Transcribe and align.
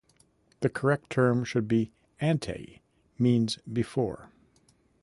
The 0.61 0.69
correct 0.69 1.11
term 1.11 1.43
should 1.43 1.67
be 1.67 1.91
'ante' 2.19 2.81
means 3.19 3.57
before. 3.71 4.31